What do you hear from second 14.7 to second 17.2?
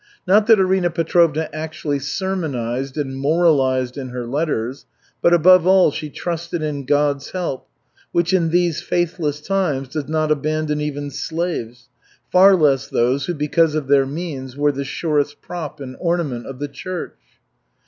the surest prop and ornament of the church."